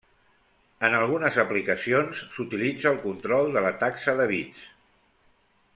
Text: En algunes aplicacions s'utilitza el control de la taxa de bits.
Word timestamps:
En 0.87 0.95
algunes 0.99 1.37
aplicacions 1.43 2.23
s'utilitza 2.37 2.89
el 2.93 2.99
control 3.05 3.53
de 3.59 3.63
la 3.67 3.75
taxa 3.85 4.17
de 4.23 4.27
bits. 4.33 4.65